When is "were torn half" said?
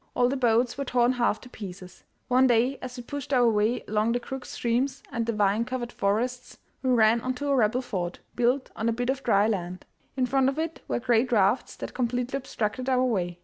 0.79-1.39